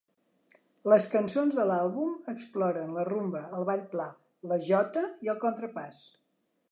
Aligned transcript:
Les 0.91 1.03
cançons 1.15 1.57
de 1.57 1.65
l'àlbum 1.71 2.15
exploren 2.33 2.95
la 2.95 3.05
rumba, 3.09 3.41
el 3.57 3.67
ball 3.71 3.83
pla, 3.95 4.07
la 4.53 4.57
jota 4.69 5.05
i 5.29 5.33
el 5.35 5.39
contrapàs. 5.45 6.01